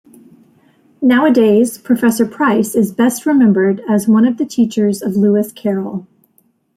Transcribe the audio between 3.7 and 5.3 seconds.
as one of the teachers of